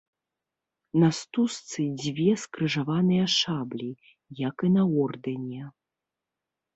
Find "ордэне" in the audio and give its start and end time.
5.05-5.63